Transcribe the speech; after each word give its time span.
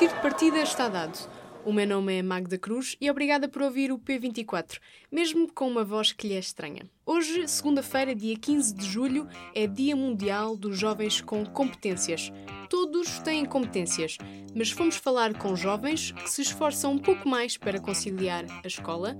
tiro 0.00 0.14
de 0.14 0.22
partida 0.22 0.62
está 0.62 0.88
dado. 0.88 1.18
O 1.62 1.70
meu 1.74 1.86
nome 1.86 2.16
é 2.16 2.22
Magda 2.22 2.56
Cruz 2.56 2.96
e 2.98 3.10
obrigada 3.10 3.46
por 3.46 3.60
ouvir 3.60 3.92
o 3.92 3.98
P24, 3.98 4.78
mesmo 5.12 5.52
com 5.52 5.68
uma 5.68 5.84
voz 5.84 6.10
que 6.10 6.26
lhe 6.26 6.32
é 6.32 6.38
estranha. 6.38 6.90
Hoje, 7.04 7.46
segunda-feira, 7.46 8.14
dia 8.14 8.34
15 8.34 8.74
de 8.74 8.86
julho, 8.86 9.28
é 9.54 9.66
Dia 9.66 9.94
Mundial 9.94 10.56
dos 10.56 10.78
Jovens 10.78 11.20
com 11.20 11.44
Competências. 11.44 12.32
Todos 12.70 13.18
têm 13.18 13.44
competências, 13.44 14.16
mas 14.54 14.70
fomos 14.70 14.96
falar 14.96 15.36
com 15.36 15.54
jovens 15.54 16.12
que 16.12 16.30
se 16.30 16.40
esforçam 16.40 16.92
um 16.92 16.98
pouco 16.98 17.28
mais 17.28 17.58
para 17.58 17.78
conciliar 17.78 18.46
a 18.64 18.66
escola, 18.66 19.14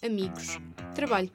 amigos, 0.00 0.60
trabalho. 0.94 1.32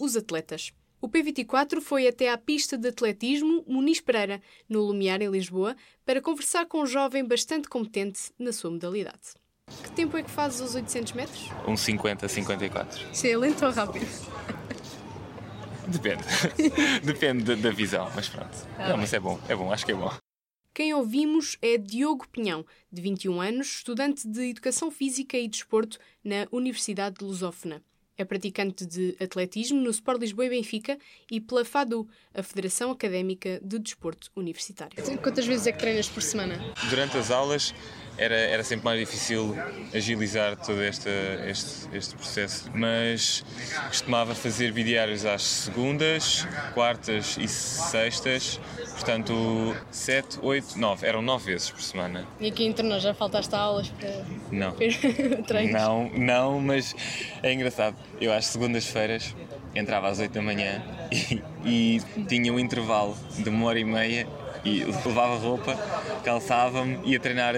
Os 0.00 0.16
atletas. 0.16 0.72
O 1.00 1.08
P24 1.08 1.80
foi 1.80 2.08
até 2.08 2.30
à 2.30 2.36
pista 2.36 2.76
de 2.76 2.88
atletismo 2.88 3.64
Muniz 3.68 4.00
Pereira, 4.00 4.42
no 4.68 4.80
Lumiar, 4.80 5.22
em 5.22 5.30
Lisboa, 5.30 5.76
para 6.04 6.20
conversar 6.20 6.66
com 6.66 6.82
um 6.82 6.86
jovem 6.86 7.24
bastante 7.24 7.68
competente 7.68 8.32
na 8.38 8.52
sua 8.52 8.70
modalidade. 8.70 9.34
Que 9.82 9.90
tempo 9.92 10.16
é 10.16 10.22
que 10.22 10.30
fazes 10.30 10.60
os 10.60 10.74
800 10.74 11.12
metros? 11.12 11.50
Um 11.66 11.76
50, 11.76 12.26
54. 12.26 13.12
Isso 13.12 13.26
é 13.26 13.36
lento 13.36 13.64
ou 13.64 13.70
rápido? 13.70 14.06
Depende. 15.86 16.24
Depende 17.04 17.44
da, 17.44 17.54
da, 17.54 17.70
visão, 17.70 18.10
mas 18.14 18.28
pronto. 18.28 18.56
Ah, 18.76 18.90
Não, 18.90 18.96
mas 18.96 19.12
é 19.12 19.20
bom, 19.20 19.38
é 19.48 19.54
bom, 19.54 19.72
acho 19.72 19.86
que 19.86 19.92
é 19.92 19.94
bom. 19.94 20.12
Quem 20.74 20.92
ouvimos 20.94 21.56
é 21.62 21.78
Diogo 21.78 22.28
Pinhão, 22.28 22.64
de 22.90 23.00
21 23.02 23.40
anos, 23.40 23.66
estudante 23.68 24.28
de 24.28 24.50
Educação 24.50 24.90
Física 24.90 25.36
e 25.38 25.48
Desporto 25.48 25.98
na 26.22 26.46
Universidade 26.52 27.16
de 27.16 27.24
Lusófona. 27.24 27.82
É 28.18 28.24
praticante 28.24 28.84
de 28.84 29.16
atletismo 29.20 29.80
no 29.80 29.90
Sport 29.90 30.20
Lisboa 30.20 30.46
e 30.46 30.50
Benfica 30.50 30.98
e 31.30 31.40
pela 31.40 31.64
FADU, 31.64 32.08
a 32.34 32.42
Federação 32.42 32.90
Académica 32.90 33.60
de 33.62 33.78
Desporto 33.78 34.28
Universitário. 34.34 34.96
Quantas 35.22 35.46
vezes 35.46 35.68
é 35.68 35.72
que 35.72 35.78
treinas 35.78 36.08
por 36.08 36.20
semana? 36.20 36.58
Durante 36.90 37.16
as 37.16 37.30
aulas 37.30 37.72
era, 38.18 38.34
era 38.34 38.64
sempre 38.64 38.84
mais 38.84 38.98
difícil 38.98 39.56
agilizar 39.94 40.56
todo 40.56 40.82
este, 40.82 41.08
este, 41.46 41.88
este 41.96 42.14
processo, 42.16 42.70
mas 42.74 43.44
costumava 43.86 44.34
fazer 44.34 44.72
bidiários 44.72 45.24
às 45.24 45.42
segundas, 45.42 46.46
quartas 46.74 47.36
e 47.38 47.46
sextas, 47.46 48.60
portanto, 48.92 49.76
sete, 49.90 50.38
oito, 50.42 50.78
nove, 50.78 51.06
eram 51.06 51.22
nove 51.22 51.52
vezes 51.52 51.70
por 51.70 51.80
semana. 51.80 52.26
E 52.40 52.48
aqui 52.48 52.64
em 52.64 52.74
nós 52.82 53.02
já 53.02 53.14
faltaste 53.14 53.54
aulas 53.54 53.88
para 53.90 54.24
não. 54.50 54.74
Não, 55.70 56.10
não, 56.10 56.60
mas 56.60 56.94
é 57.42 57.52
engraçado. 57.52 57.96
Eu 58.20 58.32
às 58.32 58.46
segundas-feiras 58.46 59.34
entrava 59.74 60.08
às 60.08 60.18
oito 60.18 60.32
da 60.32 60.42
manhã 60.42 60.82
e, 61.64 62.00
e 62.16 62.24
tinha 62.28 62.52
um 62.52 62.58
intervalo 62.58 63.16
de 63.36 63.48
uma 63.48 63.66
hora 63.66 63.78
e 63.78 63.84
meia 63.84 64.26
e 64.64 64.84
levava 64.84 65.36
roupa, 65.36 65.74
calçava-me, 66.24 66.98
ia 67.04 67.20
treinar 67.20 67.54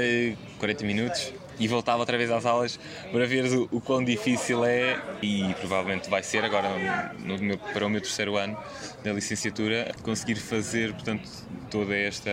40 0.61 0.85
eh, 0.85 0.87
minutos 0.87 1.33
e 1.59 1.67
voltava 1.67 1.99
outra 1.99 2.17
vez 2.17 2.31
às 2.31 2.47
aulas 2.47 2.79
para 3.11 3.27
ver 3.27 3.45
o, 3.47 3.69
o 3.73 3.81
quão 3.81 4.05
difícil 4.05 4.65
é 4.65 5.01
e 5.21 5.53
provavelmente 5.55 6.09
vai 6.09 6.23
ser 6.23 6.45
agora 6.45 7.13
no, 7.19 7.37
no 7.37 7.59
para 7.59 7.87
o 7.87 7.91
meu 7.91 8.01
terceiro 8.01 8.37
ano 8.37 8.57
da 9.03 9.13
licenciatura 9.13 9.93
conseguir 10.03 10.37
fazer 10.37 10.93
portanto 10.93 11.29
toda 11.71 11.97
esta 11.97 12.31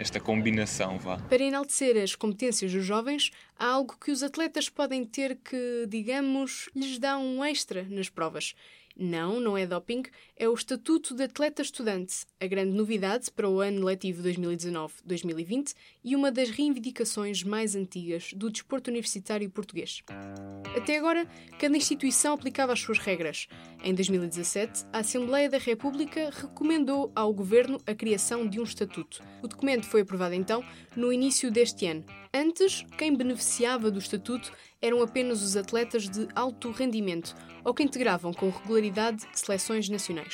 esta 0.00 0.18
combinação 0.18 0.98
vá. 0.98 1.18
Para 1.18 1.42
enaltecer 1.42 2.02
as 2.02 2.14
competências 2.14 2.72
dos 2.72 2.84
jovens, 2.84 3.30
há 3.58 3.66
algo 3.66 3.96
que 4.02 4.10
os 4.10 4.22
atletas 4.22 4.70
podem 4.70 5.04
ter 5.04 5.36
que, 5.36 5.84
digamos, 5.86 6.70
lhes 6.74 6.98
dá 6.98 7.18
um 7.18 7.44
extra 7.44 7.82
nas 7.82 8.08
provas. 8.08 8.54
Não, 8.96 9.38
não 9.38 9.56
é 9.56 9.66
doping, 9.66 10.02
é 10.40 10.48
o 10.48 10.54
Estatuto 10.54 11.14
de 11.14 11.24
Atleta 11.24 11.60
Estudante, 11.60 12.24
a 12.40 12.46
grande 12.46 12.74
novidade 12.74 13.30
para 13.30 13.46
o 13.46 13.60
ano 13.60 13.84
letivo 13.84 14.22
2019-2020 14.22 15.74
e 16.02 16.16
uma 16.16 16.32
das 16.32 16.48
reivindicações 16.48 17.44
mais 17.44 17.76
antigas 17.76 18.32
do 18.32 18.48
desporto 18.48 18.90
universitário 18.90 19.50
português. 19.50 20.02
Até 20.74 20.96
agora, 20.96 21.26
cada 21.58 21.76
instituição 21.76 22.32
aplicava 22.32 22.72
as 22.72 22.80
suas 22.80 22.96
regras. 22.96 23.48
Em 23.84 23.94
2017, 23.94 24.86
a 24.90 25.00
Assembleia 25.00 25.50
da 25.50 25.58
República 25.58 26.30
recomendou 26.30 27.12
ao 27.14 27.34
Governo 27.34 27.78
a 27.86 27.94
criação 27.94 28.48
de 28.48 28.58
um 28.58 28.64
estatuto. 28.64 29.22
O 29.42 29.48
documento 29.48 29.84
foi 29.84 30.00
aprovado 30.00 30.34
então 30.34 30.64
no 30.96 31.12
início 31.12 31.50
deste 31.50 31.84
ano. 31.84 32.02
Antes, 32.32 32.86
quem 32.96 33.14
beneficiava 33.14 33.90
do 33.90 33.98
estatuto 33.98 34.52
eram 34.80 35.02
apenas 35.02 35.42
os 35.42 35.56
atletas 35.56 36.08
de 36.08 36.28
alto 36.34 36.70
rendimento 36.70 37.34
ou 37.64 37.74
que 37.74 37.82
integravam 37.82 38.32
com 38.32 38.48
regularidade 38.48 39.26
seleções 39.34 39.88
nacionais. 39.88 40.29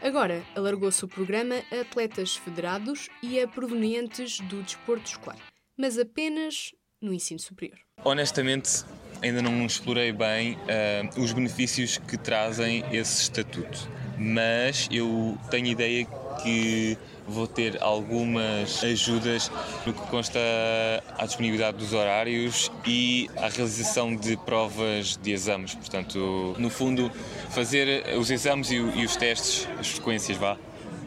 Agora, 0.00 0.44
alargou-se 0.54 1.04
o 1.04 1.08
programa 1.08 1.56
a 1.72 1.80
atletas 1.80 2.36
federados 2.36 3.08
e 3.22 3.40
a 3.40 3.48
provenientes 3.48 4.40
do 4.40 4.62
desporto 4.62 5.10
escolar, 5.10 5.38
mas 5.76 5.98
apenas 5.98 6.72
no 7.00 7.12
ensino 7.12 7.40
superior. 7.40 7.78
Honestamente, 8.04 8.84
ainda 9.22 9.42
não 9.42 9.66
explorei 9.66 10.12
bem 10.12 10.54
uh, 10.54 11.20
os 11.20 11.32
benefícios 11.32 11.98
que 11.98 12.16
trazem 12.16 12.84
esse 12.92 13.22
estatuto, 13.22 13.88
mas 14.16 14.88
eu 14.90 15.36
tenho 15.50 15.66
ideia 15.66 16.06
que 16.42 16.96
vou 17.28 17.46
ter 17.46 17.80
algumas 17.82 18.82
ajudas 18.82 19.50
no 19.86 19.92
que 19.92 20.00
consta 20.08 20.38
à 21.16 21.26
disponibilidade 21.26 21.76
dos 21.76 21.92
horários 21.92 22.70
e 22.86 23.28
à 23.36 23.48
realização 23.48 24.16
de 24.16 24.36
provas 24.38 25.16
de 25.16 25.30
exames. 25.30 25.74
Portanto, 25.74 26.54
no 26.58 26.70
fundo, 26.70 27.10
fazer 27.50 28.16
os 28.16 28.30
exames 28.30 28.70
e, 28.70 28.78
os 28.78 29.16
testes, 29.16 29.68
as 29.78 29.88
frequências, 29.88 30.36
vá, 30.38 30.56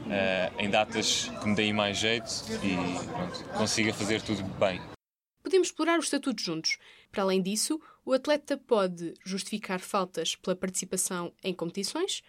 eh, 0.10 0.52
em 0.60 0.70
datas 0.70 1.32
que 1.42 1.48
me 1.48 1.56
deem 1.56 1.74
mais 1.74 1.98
jeito 1.98 2.30
e 2.64 2.76
pronto, 3.08 3.44
consiga 3.58 3.94
fazer 3.94 4.22
tudo 4.22 4.44
bem. 4.60 4.82
Podemos 5.44 5.70
explorar 5.70 5.98
o 5.98 6.02
estatuto 6.02 6.42
juntos. 6.42 6.78
Para 7.12 7.24
além 7.24 7.42
disso, 7.42 7.82
o 8.06 8.14
atleta 8.14 8.58
pode 8.58 9.14
justificar 9.26 9.80
faltas 9.80 10.36
pela 10.36 10.56
participação 10.56 11.34
em 11.44 11.54
competições, 11.54 12.22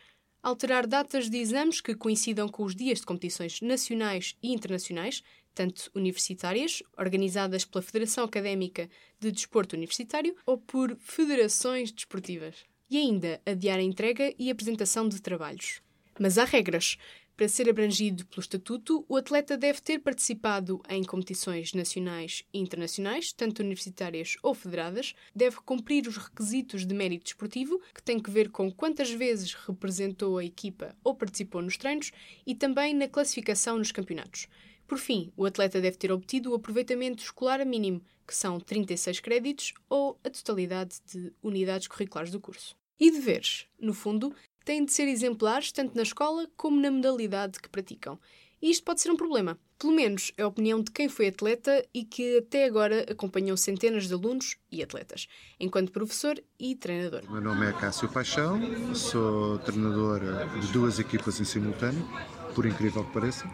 alterar 0.43 0.87
datas 0.87 1.31
de 1.31 1.39
exames 1.39 1.81
que 1.81 1.95
coincidam 1.95 2.49
com 2.49 2.65
os 2.65 2.75
dias 2.75 3.01
de 3.01 3.07
competições 3.07 3.61
nacionais 3.61 4.37
e 4.43 4.53
internacionais, 4.53 5.23
tanto 5.55 5.91
universitárias, 5.95 6.83
organizadas 6.99 7.65
pela 7.65 7.83
Federação 7.83 8.25
Académica 8.25 8.89
de 9.21 9.31
Desporto 9.31 9.77
Universitário, 9.77 10.35
ou 10.45 10.59
por 10.59 10.97
federações 11.01 11.93
desportivas. 11.93 12.65
E 12.91 12.99
ainda 12.99 13.41
adiar 13.47 13.79
a 13.79 13.83
entrega 13.83 14.35
e 14.39 14.51
apresentação 14.51 15.09
de 15.09 15.21
trabalhos. 15.21 15.81
Mas 16.19 16.37
há 16.37 16.45
regras. 16.45 16.99
Para 17.37 17.49
ser 17.49 17.69
abrangido 17.69 18.27
pelo 18.27 18.41
Estatuto, 18.41 19.05
o 19.09 19.17
atleta 19.17 19.57
deve 19.57 19.81
ter 19.81 19.99
participado 20.01 20.83
em 20.89 21.03
competições 21.03 21.73
nacionais 21.73 22.45
e 22.53 22.59
internacionais, 22.59 23.33
tanto 23.33 23.63
universitárias 23.63 24.37
ou 24.43 24.55
federadas, 24.55 25.15
deve 25.35 25.57
cumprir 25.57 26.07
os 26.07 26.19
requisitos 26.19 26.87
de 26.87 26.95
mérito 26.95 27.25
desportivo, 27.25 27.81
que 27.95 28.03
tem 28.03 28.21
que 28.21 28.31
ver 28.31 28.51
com 28.51 28.71
quantas 28.71 29.11
vezes 29.11 29.55
representou 29.55 30.37
a 30.37 30.45
equipa 30.45 30.95
ou 31.03 31.15
participou 31.15 31.63
nos 31.63 31.79
treinos 31.79 32.13
e 32.47 32.55
também 32.55 32.95
na 32.95 33.09
classificação 33.09 33.79
nos 33.79 33.91
campeonatos. 33.91 34.47
Por 34.87 34.99
fim, 34.99 35.33
o 35.35 35.47
atleta 35.47 35.81
deve 35.81 35.97
ter 35.97 36.13
obtido 36.13 36.51
o 36.51 36.55
aproveitamento 36.55 37.23
escolar 37.23 37.65
mínimo, 37.65 38.03
que 38.27 38.37
são 38.37 38.61
36 38.61 39.21
créditos 39.21 39.73
ou 39.89 40.21
a 40.23 40.29
totalidade 40.29 40.97
de 41.07 41.33
unidades 41.43 41.89
curriculares 41.89 42.31
do 42.31 42.39
curso. 42.39 42.77
E 43.01 43.11
deveres? 43.11 43.67
No 43.81 43.95
fundo, 43.95 44.35
têm 44.65 44.85
de 44.85 44.93
ser 44.93 45.09
exemplares 45.09 45.73
tanto 45.73 45.97
na 45.97 46.03
escola 46.03 46.49
como 46.57 46.81
na 46.81 46.91
modalidade 46.91 47.61
que 47.61 47.69
praticam. 47.69 48.19
E 48.63 48.71
isto 48.71 48.85
pode 48.85 49.01
ser 49.01 49.11
um 49.11 49.17
problema. 49.17 49.59
Pelo 49.77 49.93
menos 49.93 50.33
é 50.37 50.43
a 50.45 50.47
opinião 50.47 50.81
de 50.81 50.93
quem 50.93 51.09
foi 51.09 51.27
atleta 51.27 51.85
e 51.93 52.05
que 52.05 52.39
até 52.39 52.65
agora 52.65 53.05
acompanhou 53.11 53.57
centenas 53.57 54.07
de 54.07 54.15
alunos 54.15 54.57
e 54.71 54.81
atletas, 54.81 55.27
enquanto 55.59 55.91
professor 55.91 56.41
e 56.61 56.77
treinador. 56.77 57.29
Meu 57.29 57.41
nome 57.41 57.67
é 57.69 57.73
Cássio 57.73 58.09
Paixão, 58.09 58.61
sou 58.95 59.59
treinador 59.59 60.21
de 60.61 60.69
duas 60.69 61.01
equipas 61.01 61.41
em 61.41 61.45
simultâneo, 61.45 62.09
por 62.55 62.65
incrível 62.65 63.03
que 63.05 63.13
pareça, 63.13 63.51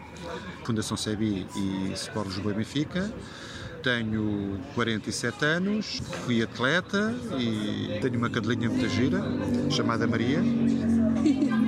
Fundação 0.63 0.95
CEBI 0.95 1.47
e 1.55 1.91
Sport 1.93 2.27
Lisboa 2.27 2.53
e 2.53 2.57
Benfica. 2.57 3.11
Tenho 3.81 4.59
47 4.75 5.45
anos, 5.45 6.01
fui 6.25 6.43
atleta 6.43 7.15
e 7.39 7.99
tenho 7.99 8.17
uma 8.17 8.29
cadelinha 8.29 8.69
muito 8.69 8.87
gira, 8.89 9.23
chamada 9.71 10.05
Maria. 10.05 10.43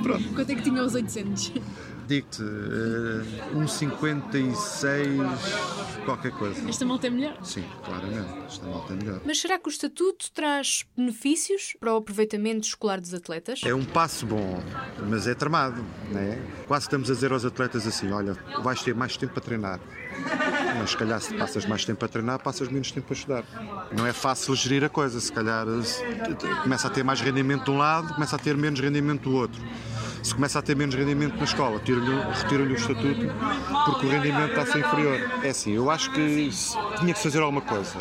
Pronto. 0.02 0.34
Quanto 0.34 0.50
é 0.50 0.54
que 0.54 0.62
tinha 0.62 0.82
os 0.82 0.94
800? 0.94 1.52
Digo-te, 2.06 2.42
uh, 2.42 3.56
um 3.56 3.66
56 3.66 5.20
qualquer 6.04 6.32
coisa. 6.32 6.68
Esta 6.68 6.84
malta 6.84 7.06
é 7.06 7.10
melhor? 7.10 7.36
Sim, 7.44 7.64
claramente, 7.84 8.28
esta 8.46 8.66
malta 8.66 8.92
é 8.92 8.96
melhor. 8.96 9.20
Mas 9.24 9.40
será 9.40 9.58
que 9.58 9.68
o 9.68 9.70
estatuto 9.70 10.30
traz 10.32 10.84
benefícios 10.96 11.76
para 11.78 11.94
o 11.94 11.96
aproveitamento 11.96 12.66
escolar 12.66 13.00
dos 13.00 13.14
atletas? 13.14 13.60
É 13.64 13.74
um 13.74 13.84
passo 13.84 14.26
bom, 14.26 14.62
mas 15.08 15.26
é 15.26 15.34
tramado, 15.34 15.84
né? 16.10 16.42
Quase 16.66 16.86
estamos 16.86 17.10
a 17.10 17.14
dizer 17.14 17.32
aos 17.32 17.44
atletas 17.44 17.86
assim, 17.86 18.10
olha, 18.10 18.36
vais 18.62 18.82
ter 18.82 18.94
mais 18.94 19.16
tempo 19.16 19.32
para 19.34 19.42
treinar. 19.42 19.80
Mas 20.78 20.90
se 20.90 20.96
calhar 20.96 21.20
se 21.20 21.34
passas 21.34 21.64
mais 21.66 21.84
tempo 21.84 22.04
a 22.04 22.08
treinar, 22.08 22.42
passas 22.42 22.68
menos 22.68 22.90
tempo 22.90 23.06
a 23.10 23.14
estudar. 23.14 23.44
Não 23.96 24.06
é 24.06 24.12
fácil 24.12 24.54
gerir 24.54 24.84
a 24.84 24.88
coisa, 24.88 25.20
se 25.20 25.32
calhar 25.32 25.66
começa 26.62 26.88
a 26.88 26.90
ter 26.90 27.04
mais 27.04 27.20
rendimento 27.20 27.64
de 27.64 27.70
um 27.70 27.78
lado, 27.78 28.12
começa 28.14 28.36
a 28.36 28.38
ter 28.38 28.56
menos 28.56 28.80
rendimento 28.80 29.22
do 29.22 29.36
outro. 29.36 29.62
Se 30.22 30.34
começa 30.34 30.58
a 30.58 30.62
ter 30.62 30.76
menos 30.76 30.94
rendimento 30.94 31.36
na 31.36 31.44
escola, 31.44 31.78
retiram-lhe 31.78 32.72
o 32.72 32.76
estatuto 32.76 33.26
porque 33.84 34.06
o 34.06 34.10
rendimento 34.10 34.50
está 34.50 34.62
a 34.62 34.66
ser 34.66 34.78
inferior. 34.78 35.18
É 35.42 35.50
assim, 35.50 35.72
eu 35.72 35.90
acho 35.90 36.12
que 36.12 36.50
tinha 37.00 37.12
que 37.12 37.22
fazer 37.22 37.40
alguma 37.40 37.60
coisa. 37.60 37.98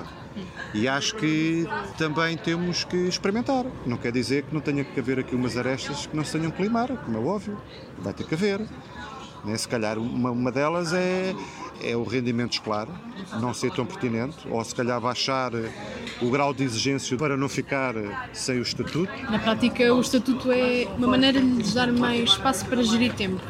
E 0.74 0.88
acho 0.88 1.16
que 1.16 1.68
também 1.98 2.38
temos 2.38 2.84
que 2.84 2.96
experimentar. 2.96 3.66
Não 3.86 3.98
quer 3.98 4.12
dizer 4.12 4.44
que 4.44 4.54
não 4.54 4.62
tenha 4.62 4.84
que 4.84 5.00
haver 5.00 5.20
aqui 5.20 5.36
umas 5.36 5.58
arestas 5.58 6.06
que 6.06 6.16
não 6.16 6.24
se 6.24 6.38
tenham 6.38 6.52
que 6.52 6.62
limar, 6.62 6.90
como 6.90 7.18
é 7.18 7.22
óbvio. 7.22 7.58
Vai 7.98 8.14
ter 8.14 8.26
que 8.26 8.36
haver. 8.36 8.62
Né? 9.44 9.58
Se 9.58 9.68
calhar 9.68 9.98
uma, 9.98 10.32
uma 10.32 10.52
delas 10.52 10.94
é, 10.94 11.36
é 11.84 11.96
o 11.96 12.04
rendimento 12.04 12.54
escolar, 12.54 12.88
não 13.40 13.54
ser 13.54 13.72
tão 13.72 13.86
pertinente, 13.86 14.48
ou 14.50 14.64
se 14.64 14.74
calhar 14.74 15.00
baixar 15.00 15.52
o 16.22 16.30
grau 16.30 16.54
de 16.54 16.64
exigência 16.64 17.18
para 17.18 17.36
não 17.36 17.50
ficar 17.50 17.96
sem 18.34 18.60
o 18.60 18.62
estatuto. 18.62 19.12
Na 19.30 19.40
prática, 19.40 19.94
o 19.94 20.02
estatuto 20.02 20.52
é 20.52 20.86
uma 20.98 21.08
maneira 21.08 21.40
de 21.42 21.48
lhes 21.48 21.74
dar 21.74 21.92
mais 21.92 22.30
espaço 22.32 22.66
para 22.66 22.84
gerir 22.84 23.14
tempo. 23.16 23.42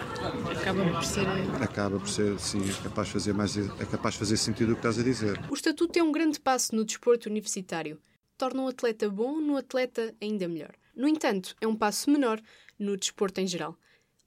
Acaba 0.51 0.83
por 0.85 1.03
ser. 1.03 1.27
Acaba 1.61 1.99
por 1.99 2.09
ser, 2.09 2.39
sim, 2.39 2.61
é 2.69 2.83
capaz 2.83 3.07
de 3.07 3.13
fazer, 3.13 3.33
mais, 3.33 3.57
é 3.57 3.85
capaz 3.85 4.13
de 4.13 4.19
fazer 4.19 4.37
sentido 4.37 4.71
o 4.71 4.73
que 4.73 4.79
estás 4.79 4.99
a 4.99 5.03
dizer. 5.03 5.39
O 5.49 5.53
estatuto 5.53 5.97
é 5.97 6.03
um 6.03 6.11
grande 6.11 6.39
passo 6.39 6.75
no 6.75 6.85
desporto 6.85 7.29
universitário. 7.29 7.99
Torna 8.37 8.61
um 8.61 8.67
atleta 8.67 9.09
bom 9.09 9.39
no 9.39 9.57
atleta 9.57 10.13
ainda 10.21 10.47
melhor. 10.47 10.71
No 10.95 11.07
entanto, 11.07 11.55
é 11.61 11.67
um 11.67 11.75
passo 11.75 12.09
menor 12.09 12.39
no 12.77 12.97
desporto 12.97 13.39
em 13.41 13.47
geral. 13.47 13.75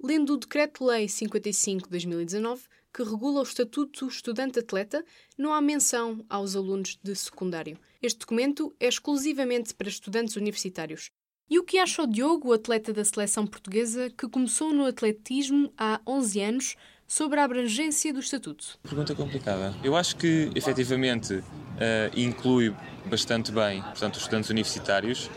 Lendo 0.02 0.34
o 0.34 0.36
Decreto-Lei 0.36 1.06
55-2019, 1.06 2.60
que 2.92 3.02
regula 3.02 3.40
o 3.40 3.42
Estatuto 3.42 4.06
Estudante-Atleta, 4.06 5.04
não 5.36 5.52
há 5.52 5.60
menção 5.60 6.24
aos 6.28 6.54
alunos 6.54 6.98
de 7.02 7.14
secundário. 7.14 7.78
Este 8.00 8.20
documento 8.20 8.74
é 8.78 8.86
exclusivamente 8.86 9.74
para 9.74 9.88
estudantes 9.88 10.36
universitários. 10.36 11.10
E 11.50 11.58
o 11.58 11.64
que 11.64 11.78
acha 11.78 12.02
o 12.02 12.06
Diogo, 12.06 12.52
atleta 12.52 12.92
da 12.92 13.04
seleção 13.04 13.46
portuguesa, 13.46 14.10
que 14.10 14.28
começou 14.28 14.72
no 14.72 14.86
atletismo 14.86 15.72
há 15.76 16.00
11 16.06 16.40
anos, 16.40 16.76
sobre 17.06 17.38
a 17.38 17.44
abrangência 17.44 18.12
do 18.12 18.20
Estatuto? 18.20 18.78
Pergunta 18.82 19.14
complicada. 19.14 19.74
Eu 19.84 19.94
acho 19.94 20.16
que, 20.16 20.50
efetivamente, 20.54 21.34
uh, 21.34 21.44
inclui 22.16 22.74
bastante 23.06 23.52
bem, 23.52 23.82
portanto, 23.82 24.14
os 24.14 24.22
estudantes 24.22 24.50
universitários. 24.50 25.30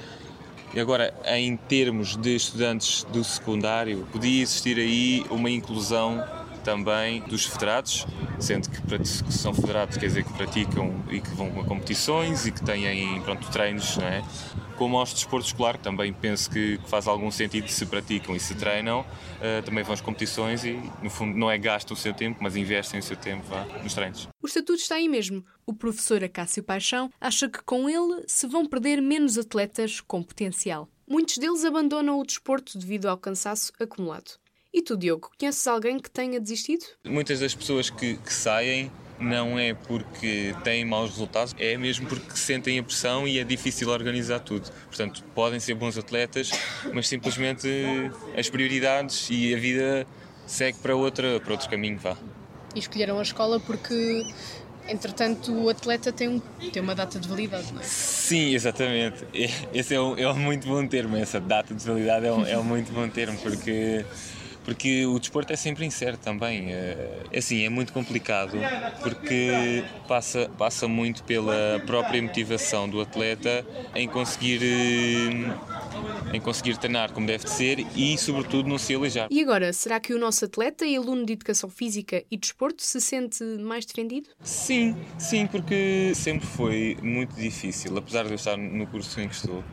E 0.74 0.80
agora, 0.80 1.14
em 1.25 1.56
termos 1.56 2.16
de 2.16 2.36
estudantes 2.36 3.04
do 3.06 3.24
secundário, 3.24 4.08
podia 4.12 4.42
existir 4.42 4.78
aí 4.78 5.25
uma 5.30 5.50
inclusão 5.50 6.24
também 6.64 7.22
dos 7.22 7.46
federados, 7.46 8.06
sendo 8.40 8.69
que 8.69 9.31
são 9.31 9.54
federados 9.54 9.96
quer 9.96 10.08
dizer 10.08 10.25
que 10.25 10.34
praticam 10.34 10.94
e 11.10 11.22
que 11.22 11.30
vão 11.30 11.48
a 11.62 11.64
competições 11.64 12.46
e 12.46 12.52
que 12.52 12.62
têm 12.62 13.22
pronto, 13.22 13.50
treinos, 13.50 13.96
não 13.96 14.06
é? 14.06 14.22
Como 14.77 14.97
aos 14.97 15.13
desportos 15.13 15.50
escolar, 15.50 15.77
que 15.77 15.83
também 15.83 16.13
penso 16.13 16.50
que 16.50 16.79
faz 16.88 17.07
algum 17.07 17.31
sentido 17.31 17.68
se 17.68 17.85
praticam 17.85 18.35
e 18.35 18.39
se 18.39 18.56
treinam, 18.56 19.01
uh, 19.01 19.63
também 19.65 19.83
vão 19.83 19.94
às 19.94 20.01
competições 20.01 20.63
e, 20.63 20.74
no 21.01 21.09
fundo, 21.09 21.38
não 21.38 21.50
é 21.50 21.57
gasto 21.57 21.91
o 21.91 21.95
seu 21.95 22.13
tempo, 22.13 22.39
mas 22.41 22.56
investem 22.56 23.00
o 23.00 23.03
seu 23.03 23.18
tempo 23.18 23.44
vá, 23.47 23.65
nos 23.83 23.94
treinos. 23.94 24.27
O 24.41 24.47
estatuto 24.47 24.79
está 24.79 24.95
aí 24.95 25.09
mesmo. 25.09 25.44
O 25.65 25.74
professor 25.74 26.24
Acácio 26.24 26.63
Paixão 26.63 27.12
acha 27.19 27.50
que 27.50 27.62
com 27.63 27.89
ele 27.89 28.24
se 28.27 28.47
vão 28.47 28.65
perder 28.65 29.01
menos 29.01 29.38
atletas 29.38 30.00
com 30.00 30.24
potencial. 30.24 30.88
Muitos 31.07 31.38
deles 31.38 31.63
abandonam 31.63 32.19
o 32.19 32.25
desporto 32.25 32.77
devido 32.77 33.07
ao 33.07 33.18
cansaço 33.18 33.71
acumulado. 33.79 34.31
E 34.74 34.81
tu, 34.81 34.97
Diogo, 34.97 35.31
conheces 35.39 35.65
alguém 35.65 35.97
que 35.97 36.12
tenha 36.12 36.39
desistido? 36.39 36.85
Muitas 37.06 37.39
das 37.39 37.56
pessoas 37.56 37.89
que, 37.89 38.18
que 38.18 38.33
saem 38.33 38.91
não 39.19 39.58
é 39.58 39.74
porque 39.74 40.56
têm 40.64 40.86
maus 40.86 41.12
resultados, 41.12 41.56
é 41.58 41.78
mesmo 41.78 42.08
porque 42.08 42.36
sentem 42.36 42.80
a 42.80 42.84
pressão 42.84 43.28
e 43.28 43.40
é 43.40 43.44
difícil 43.44 43.90
organizar 43.90 44.40
tudo. 44.40 44.69
Portanto, 44.88 45.24
podem 45.34 45.60
ser 45.60 45.74
bons 45.74 45.98
atletas, 45.98 46.52
mas 46.94 47.08
simplesmente 47.08 47.68
as 48.38 48.50
prioridades 48.50 49.28
e 49.30 49.54
a 49.54 49.58
vida 49.58 50.08
segue 50.46 50.78
para, 50.80 50.96
outra, 50.96 51.40
para 51.40 51.52
outro 51.52 51.69
caminho. 51.69 51.98
Vá. 51.98 52.16
E 52.75 52.80
escolheram 52.80 53.19
a 53.19 53.22
escola 53.22 53.60
porque 53.60 54.25
entretanto 54.88 55.52
o 55.52 55.70
atleta 55.70 56.12
tem, 56.12 56.30
um, 56.30 56.40
tem 56.72 56.81
uma 56.81 56.96
data 56.96 57.20
de 57.20 57.28
validade, 57.28 57.74
não 57.74 57.81
é? 57.81 57.84
Sim, 57.84 58.54
exatamente. 58.54 59.25
Esse 59.74 59.96
é 59.96 60.02
um, 60.02 60.18
é 60.18 60.30
um 60.30 60.36
muito 60.36 60.68
bom 60.68 60.86
termo, 60.88 61.18
essa 61.18 61.40
data 61.40 61.74
de 61.74 61.86
validade 61.86 62.25
é 62.25 62.31
um, 62.31 62.46
é 62.46 62.58
um 62.58 62.63
muito 62.63 62.92
bom 62.92 63.08
termo, 63.10 63.38
porque 63.40 64.06
porque 64.68 65.06
o 65.06 65.18
desporto 65.18 65.54
é 65.54 65.56
sempre 65.56 65.86
incerto 65.86 66.19
também. 66.19 66.74
É, 66.74 67.22
é, 67.31 67.40
assim, 67.40 67.64
é 67.64 67.69
muito 67.69 67.94
complicado 67.94 68.58
porque 69.02 69.81
passa, 70.06 70.52
passa 70.58 70.90
muito 70.90 71.24
pela 71.24 71.81
própria 71.86 72.22
motivação 72.22 72.90
do 72.90 73.00
atleta 73.00 73.66
em 73.96 74.10
conseguir 74.10 74.60
eh, 74.62 76.36
em 76.36 76.42
conseguir 76.42 76.78
treinar 76.78 77.14
como 77.14 77.25
deve 77.25 77.50
ser 77.50 77.80
e, 77.96 78.18
sobretudo, 78.18 78.68
não 78.68 78.78
se 78.78 78.94
aleijar. 78.94 79.30
E 79.31 79.42
agora, 79.42 79.72
será 79.72 80.02
que 80.02 80.14
o 80.14 80.19
nosso 80.19 80.44
atleta 80.44 80.86
e 80.86 80.98
aluno 80.98 81.25
de 81.25 81.31
Educação 81.31 81.70
Física 81.70 82.22
e 82.30 82.36
Desporto 82.36 82.84
se 82.84 83.00
sente 83.00 83.42
mais 83.62 83.86
defendido? 83.86 84.28
Sim, 84.44 84.98
sim, 85.18 85.48
porque 85.48 86.12
sempre 86.13 86.46
foi 86.46 86.98
muito 87.02 87.34
difícil, 87.36 87.98
apesar 87.98 88.24
de 88.24 88.31
eu 88.31 88.36
estar 88.36 88.58
no 88.58 88.86
curso 88.88 89.22
em 89.22 89.30
que 89.30 89.36
estou, 89.36 89.63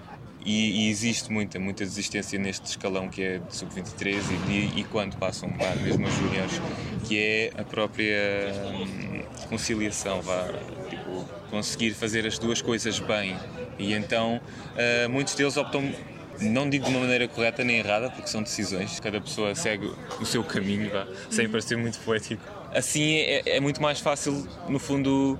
e, 0.45 0.87
e, 0.87 0.91
existe 0.91 1.33
muita, 1.33 1.59
muita 1.59 1.85
desistência 1.85 2.39
neste 2.39 2.67
escalão 2.67 3.09
que 3.09 3.23
é 3.23 3.39
de 3.39 3.57
sub-23 3.57 4.23
e, 4.49 4.81
e, 4.81 4.85
quando 4.85 5.17
passam 5.17 5.49
vá, 5.51 5.75
mesmo 5.77 6.05
aos 6.05 6.15
júniores, 6.15 6.61
que 7.07 7.19
é 7.19 7.51
a 7.57 7.65
própria 7.65 8.53
hum, 8.75 9.23
conciliação, 9.49 10.21
vá, 10.21 10.49
tipo, 10.89 11.25
conseguir 11.51 11.95
fazer 11.95 12.27
as 12.27 12.39
duas 12.39 12.61
coisas 12.61 12.99
bem. 12.99 13.37
E 13.79 13.95
então 13.95 14.39
uh, 14.39 15.09
muitos 15.09 15.35
deles 15.35 15.57
optam 15.57 15.93
não 16.41 16.69
digo 16.69 16.85
de 16.85 16.91
uma 16.91 17.01
maneira 17.01 17.29
correta 17.29 17.63
nem 17.63 17.79
errada, 17.79 18.11
porque 18.11 18.29
são 18.29 18.43
decisões, 18.43 18.99
cada 19.01 19.21
pessoa 19.21 19.55
segue 19.55 19.93
o 20.21 20.27
seu 20.27 20.43
caminho, 20.43 20.91
vá, 20.91 21.07
sem 21.31 21.49
parecer 21.49 21.77
muito 21.77 21.99
poético. 22.01 22.43
Assim 22.75 23.15
é, 23.19 23.57
é 23.57 23.61
muito 23.61 23.81
mais 23.81 24.01
fácil, 24.01 24.47
no 24.69 24.79
fundo, 24.79 25.39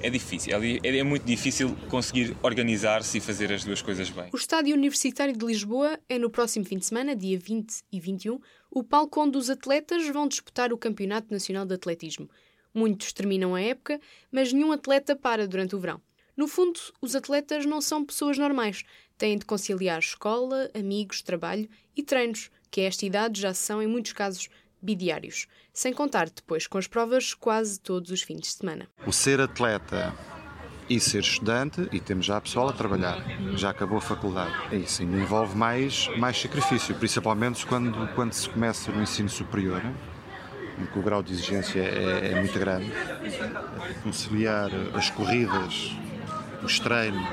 é 0.00 0.10
difícil, 0.10 0.52
é, 0.54 0.98
é 0.98 1.02
muito 1.02 1.24
difícil 1.24 1.76
conseguir 1.88 2.36
organizar-se 2.42 3.18
e 3.18 3.20
fazer 3.20 3.52
as 3.52 3.64
duas 3.64 3.82
coisas 3.82 4.10
bem. 4.10 4.28
O 4.32 4.36
Estádio 4.36 4.74
Universitário 4.74 5.36
de 5.36 5.44
Lisboa 5.44 5.98
é 6.08 6.18
no 6.18 6.30
próximo 6.30 6.64
fim 6.64 6.78
de 6.78 6.86
semana, 6.86 7.16
dia 7.16 7.38
20 7.38 7.82
e 7.90 8.00
21, 8.00 8.38
o 8.70 8.82
palco 8.82 9.20
onde 9.20 9.38
os 9.38 9.48
atletas 9.50 10.06
vão 10.08 10.28
disputar 10.28 10.72
o 10.72 10.78
Campeonato 10.78 11.32
Nacional 11.32 11.64
de 11.64 11.74
Atletismo. 11.74 12.28
Muitos 12.74 13.12
terminam 13.12 13.54
a 13.54 13.60
época, 13.60 14.00
mas 14.30 14.52
nenhum 14.52 14.72
atleta 14.72 15.16
para 15.16 15.48
durante 15.48 15.74
o 15.74 15.78
verão. 15.78 16.00
No 16.36 16.46
fundo, 16.46 16.78
os 17.00 17.14
atletas 17.14 17.64
não 17.64 17.80
são 17.80 18.04
pessoas 18.04 18.36
normais. 18.36 18.84
Têm 19.16 19.38
de 19.38 19.46
conciliar 19.46 19.98
escola, 19.98 20.70
amigos, 20.74 21.22
trabalho 21.22 21.68
e 21.96 22.02
treinos, 22.02 22.50
que 22.70 22.82
a 22.82 22.84
esta 22.84 23.06
idade 23.06 23.40
já 23.40 23.54
são, 23.54 23.82
em 23.82 23.86
muitos 23.86 24.12
casos, 24.12 24.50
bidiários, 24.86 25.46
sem 25.72 25.92
contar 25.92 26.30
depois 26.30 26.66
com 26.66 26.78
as 26.78 26.86
provas 26.86 27.34
quase 27.34 27.78
todos 27.78 28.10
os 28.10 28.22
fins 28.22 28.40
de 28.40 28.46
semana. 28.46 28.88
O 29.04 29.12
ser 29.12 29.40
atleta 29.40 30.14
e 30.88 31.00
ser 31.00 31.20
estudante, 31.20 31.88
e 31.92 32.00
temos 32.00 32.24
já 32.24 32.40
pessoal 32.40 32.68
a 32.68 32.72
trabalhar, 32.72 33.18
já 33.56 33.70
acabou 33.70 33.98
a 33.98 34.00
faculdade. 34.00 34.54
Isso 34.76 35.02
ainda 35.02 35.16
envolve 35.16 35.56
mais, 35.56 36.08
mais 36.16 36.40
sacrifício, 36.40 36.94
principalmente 36.94 37.66
quando, 37.66 38.14
quando 38.14 38.32
se 38.32 38.48
começa 38.48 38.92
no 38.92 39.02
ensino 39.02 39.28
superior, 39.28 39.82
em 40.78 40.86
que 40.86 40.98
o 40.98 41.02
grau 41.02 41.22
de 41.22 41.32
exigência 41.32 41.80
é, 41.80 42.32
é 42.32 42.40
muito 42.40 42.56
grande. 42.58 42.92
Conciliar 44.02 44.70
as 44.94 45.10
corridas, 45.10 45.96
os 46.62 46.78
treinos, 46.78 47.26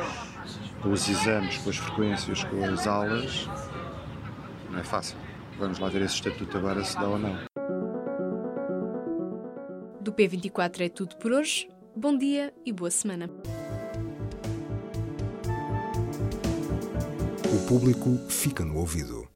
com 0.82 0.92
os 0.92 1.08
exames, 1.08 1.58
com 1.58 1.70
as 1.70 1.78
frequências, 1.78 2.44
com 2.44 2.66
as 2.66 2.88
aulas, 2.88 3.48
não 4.70 4.80
é 4.80 4.84
fácil. 4.84 5.23
Vamos 5.58 5.80
lá 5.80 5.90
ver 5.90 6.02
esse 6.02 6.16
estatuto 6.16 6.58
agora 6.58 6.84
se 6.84 6.96
dá 6.96 7.08
ou 7.08 7.20
não. 7.20 7.36
Do 10.02 10.12
P24 10.12 10.82
é 10.82 10.90
tudo 10.90 11.16
por 11.18 11.32
hoje. 11.32 11.70
Bom 11.96 12.18
dia 12.18 12.54
e 12.66 12.74
boa 12.74 12.92
semana. 12.92 13.30
O 17.54 17.68
público 17.68 18.18
fica 18.30 18.66
no 18.66 18.78
ouvido. 18.78 19.28